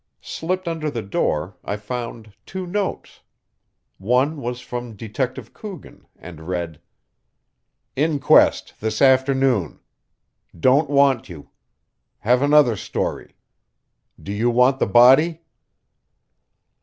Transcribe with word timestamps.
Slipped 0.21 0.67
under 0.67 0.89
the 0.89 1.03
door 1.03 1.57
I 1.63 1.77
found 1.77 2.33
two 2.47 2.65
notes. 2.65 3.19
One 3.99 4.37
was 4.41 4.59
from 4.59 4.95
Detective 4.95 5.53
Coogan, 5.53 6.07
and 6.17 6.47
read: 6.47 6.81
"Inquest 7.95 8.73
this 8.79 8.99
afternoon. 8.99 9.79
Don't 10.59 10.89
want 10.89 11.29
you. 11.29 11.51
Have 12.21 12.41
another 12.41 12.75
story. 12.75 13.35
Do 14.19 14.31
you 14.31 14.49
want 14.49 14.79
the 14.79 14.87
body?" 14.87 15.43